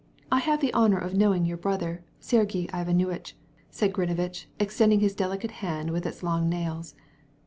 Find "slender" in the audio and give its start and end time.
5.13-5.47